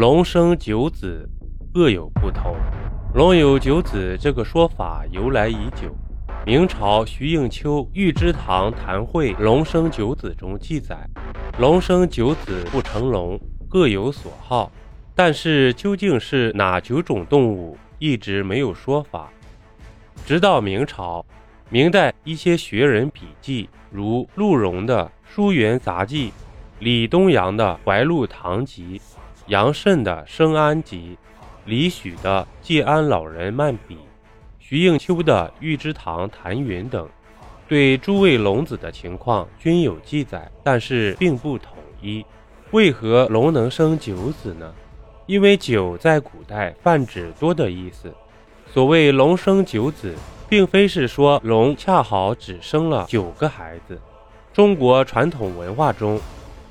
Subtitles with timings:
[0.00, 1.28] 龙生九子，
[1.74, 2.56] 各有不同。
[3.14, 5.94] 龙有九子这个说法由来已久。
[6.46, 11.06] 明朝徐应秋《玉芝堂谈会龙生九子》中记载
[11.60, 13.38] ：“龙生九子不成龙，
[13.68, 14.72] 各有所好。”
[15.14, 19.30] 但是究竟是哪九种动物，一直没有说法。
[20.24, 21.22] 直到明朝，
[21.68, 26.30] 明代一些学人笔记，如陆荣的《书园杂记》，
[26.78, 28.98] 李东阳的《怀录堂集》。
[29.50, 31.18] 杨慎的《生安集》，
[31.64, 33.96] 李许的《借安老人漫笔》，
[34.60, 37.08] 徐应秋的《玉芝堂谈云》等，
[37.66, 42.24] 对诸位龙子的情况均有记载，但是并不统一。
[42.70, 44.72] 为何龙能生九子呢？
[45.26, 48.14] 因为九在古代泛指多的意思。
[48.72, 50.14] 所谓龙生九子，
[50.48, 54.00] 并非是说龙恰好只生了九个孩子。
[54.52, 56.20] 中国传统文化中，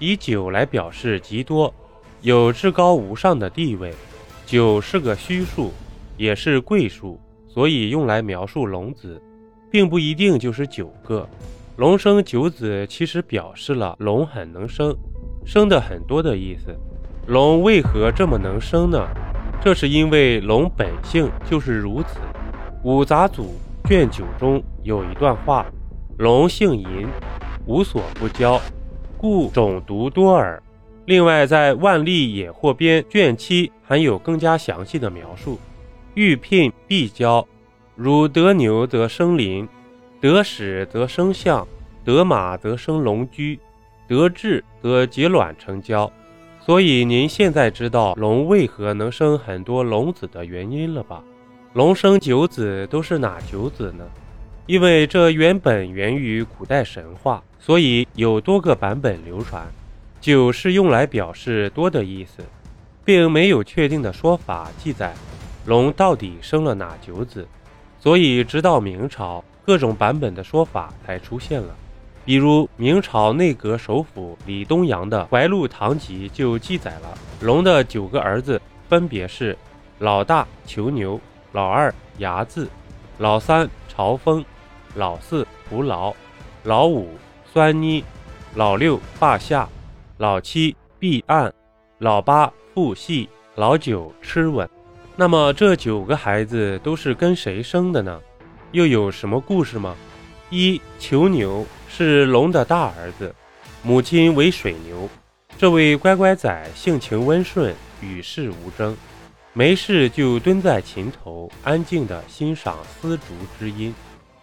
[0.00, 1.72] 以九来表示极多。
[2.24, 3.92] 有至高无上的地位，
[4.46, 5.70] 九是个虚数，
[6.16, 9.20] 也是贵数，所以用来描述龙子，
[9.70, 11.28] 并不一定就是九个。
[11.76, 14.96] 龙生九子，其实表示了龙很能生，
[15.44, 16.74] 生的很多的意思。
[17.26, 19.06] 龙为何这么能生呢？
[19.60, 22.20] 这是因为龙本性就是如此。
[22.84, 23.52] 五杂祖
[23.86, 25.66] 卷九中有一段话：
[26.16, 27.06] 龙性淫，
[27.66, 28.58] 无所不交，
[29.18, 30.58] 故种毒多耳。
[31.06, 35.58] 另外，在《万历野获编》卷七还有更加详细的描述：
[36.14, 37.46] 欲聘必交，
[37.94, 39.68] 如得牛则生麟，
[40.18, 41.68] 得矢则生象，
[42.04, 43.58] 得马则生龙驹，
[44.08, 46.10] 得志则结卵成交。
[46.58, 51.22] 所以您现在知道龙为何能生很多龙子的原因了吧？
[51.74, 54.06] 龙生九子都是哪九子呢？
[54.64, 59.62] 因为这原本源于古代神话，所以有多个版本流传。
[60.24, 62.42] 九是用来表示多的意思，
[63.04, 65.12] 并没有确定的说法记载
[65.66, 67.46] 龙到底生了哪九子，
[68.00, 71.76] 所以直到明朝，各种版本的说法才出现了。
[72.24, 79.54] 比如明朝内阁首辅李东阳的《怀录堂集》就记载了龙的九个儿子，分别是
[79.98, 81.20] 老大囚牛，
[81.52, 82.66] 老二睚眦，
[83.18, 84.42] 老三朝风，
[84.94, 86.14] 老四蒲牢，
[86.62, 87.10] 老五
[87.52, 88.02] 酸妮，
[88.54, 89.68] 老六霸下。
[90.18, 91.52] 老七避暗，
[91.98, 94.68] 老八父系，老九吃稳。
[95.16, 98.20] 那么这九个孩子都是跟谁生的呢？
[98.70, 99.96] 又有什么故事吗？
[100.50, 103.34] 一囚牛是龙的大儿子，
[103.82, 105.08] 母亲为水牛。
[105.58, 108.96] 这位乖乖仔性情温顺，与世无争，
[109.52, 113.24] 没事就蹲在琴头，安静地欣赏丝竹
[113.58, 113.92] 之音。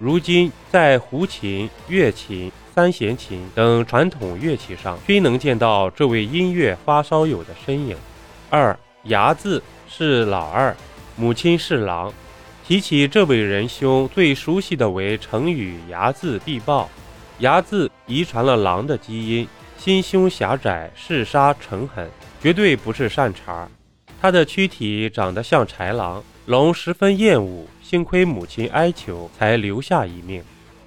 [0.02, 2.52] 如今在胡琴、月琴。
[2.74, 7.98] 三弦琴等传统乐器上均能见到这位音乐发烧友的身影。
[8.50, 8.76] 二
[9.06, 10.74] 睚眦是老二，
[11.18, 12.12] 母亲是狼。
[12.66, 16.90] 提起这位仁兄，最熟悉的为成语“睚眦必报”。
[17.42, 19.48] 睚眦遗传了狼的基因，
[19.78, 22.10] 心胸狭窄，嗜杀成狠，
[22.42, 23.68] 绝对不是善茬。
[24.22, 30.44] 他的躯体长得像豺狼，龙十分厌恶，幸亏母亲哀求，才留下一命。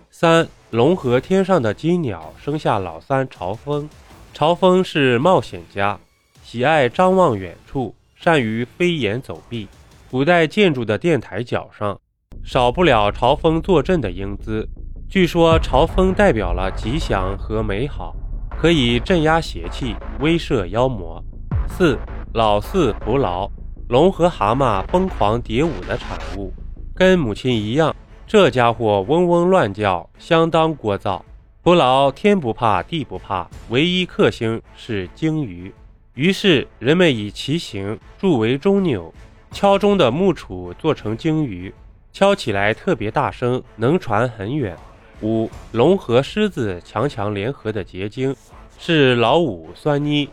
[0.08, 3.90] 三龙和天上的金鸟生下老三朝风。
[4.32, 5.98] 朝风是冒险家，
[6.44, 9.66] 喜爱张望远处，善于飞檐走壁。
[10.08, 12.00] 古代建筑的殿台角上，
[12.44, 14.68] 少不了朝风坐镇的英姿。
[15.10, 18.14] 据说朝风代表了吉祥和美好，
[18.56, 21.20] 可以镇压邪气，威慑妖魔。
[21.66, 21.98] 四
[22.34, 23.48] 老四蒲牢，
[23.88, 26.52] 龙和蛤蟆疯狂蝶舞的产物，
[26.92, 27.94] 跟母亲一样。
[28.26, 31.22] 这家伙嗡嗡乱叫，相当聒噪。
[31.62, 35.72] 蒲牢天不怕地不怕，唯一克星是鲸鱼。
[36.14, 39.14] 于是人们以其形铸为钟钮，
[39.52, 41.72] 敲钟的木杵做成鲸鱼，
[42.12, 44.76] 敲起来特别大声，能传很远。
[45.22, 48.34] 五龙和狮子强强联合的结晶
[48.76, 50.28] 是老五酸妮。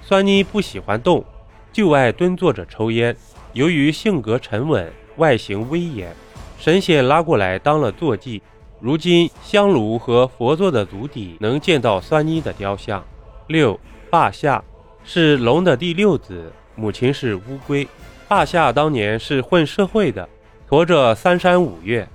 [0.00, 1.24] 酸妮不喜欢动，
[1.72, 3.14] 就爱蹲坐着抽烟。
[3.52, 6.14] 由于性格沉稳，外形威严。
[6.58, 8.42] 神仙拉过来当了坐骑，
[8.80, 13.04] 如今香炉和佛座的足底能见到酸妮的雕像。
[13.46, 13.78] 六
[14.10, 14.62] 霸下
[15.04, 17.86] 是龙的第六子，母亲是乌龟。
[18.26, 20.28] 霸下当年是混社会的，
[20.66, 22.06] 驮着三山五岳，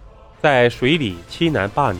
[0.41, 1.99] 在水里欺男霸女，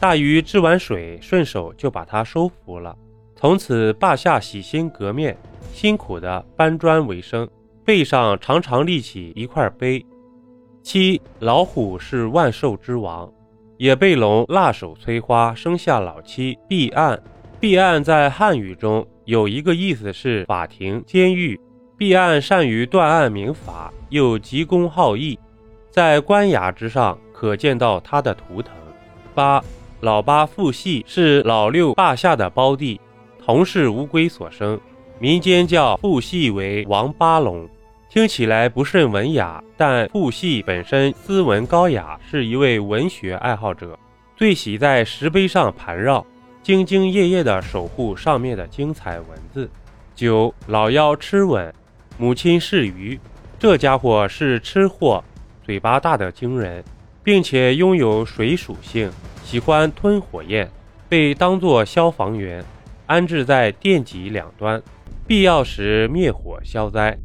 [0.00, 2.96] 大鱼治完水，顺手就把他收服了。
[3.36, 5.36] 从此霸下洗心革面，
[5.72, 7.48] 辛苦的搬砖为生，
[7.84, 10.04] 背上常常立起一块碑。
[10.82, 13.30] 七老虎是万兽之王，
[13.76, 17.20] 也被龙辣手摧花，生下老七毕岸。
[17.58, 21.58] 毕岸在汉语中有一个意思是法庭、监狱，
[21.96, 25.38] 毕岸善于断案明法，又急公好义，
[25.90, 28.74] 在官衙之上可见到他的图腾。
[29.34, 29.64] 八
[30.00, 33.00] 老八父系是老六霸下的胞弟，
[33.44, 34.80] 同是乌龟所生，
[35.18, 37.68] 民间叫父系为王八龙。
[38.08, 43.98] 听起来不甚文雅，但傅系本身斯文高雅，是一位文学爱好者，
[44.34, 46.24] 最喜在石碑上盘绕，
[46.64, 49.68] 兢兢业业地守护上面的精彩文字。
[50.14, 51.74] 九老幺吃稳，
[52.16, 53.20] 母亲是鱼，
[53.58, 55.22] 这家伙是吃货，
[55.62, 56.82] 嘴巴大得惊人，
[57.22, 59.10] 并且拥有水属性，
[59.42, 60.70] 喜欢吞火焰，
[61.10, 62.64] 被当作消防员，
[63.06, 64.82] 安置在电极两端，
[65.26, 67.16] 必要时灭火消灾。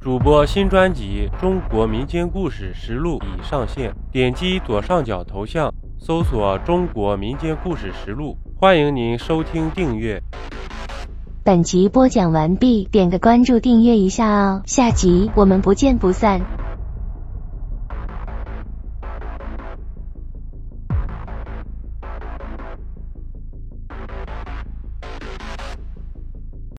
[0.00, 10.22] 主播新专辑《中国民间故事实录》已上线，点击左上角头像，搜索《中国民间故事实录》，欢迎您收听订阅。
[11.44, 16.57] 本集播讲完毕，点个关注，订阅一下哦，下集我们不见不散。